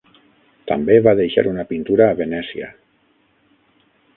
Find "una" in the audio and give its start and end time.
1.51-1.65